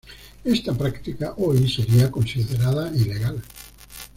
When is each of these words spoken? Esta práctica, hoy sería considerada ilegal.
Esta 0.43 0.73
práctica, 0.75 1.35
hoy 1.37 1.69
sería 1.69 2.09
considerada 2.09 2.91
ilegal. 2.91 3.39